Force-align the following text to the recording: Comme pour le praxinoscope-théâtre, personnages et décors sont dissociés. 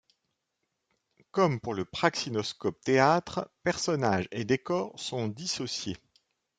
Comme 1.29 1.59
pour 1.61 1.75
le 1.75 1.85
praxinoscope-théâtre, 1.85 3.51
personnages 3.61 4.27
et 4.31 4.45
décors 4.45 4.99
sont 4.99 5.27
dissociés. 5.27 5.95